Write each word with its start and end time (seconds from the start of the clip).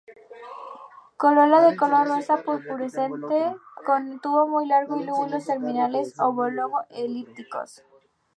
Corola 1.15 1.61
de 1.61 1.75
color 1.77 2.07
rosa-purpurescente, 2.07 3.55
con 3.85 4.19
tubo 4.19 4.47
muy 4.47 4.65
largo 4.65 4.99
y 4.99 5.03
lóbulos 5.03 5.45
terminales 5.45 6.17
oblongo-elípticos. 6.19 7.83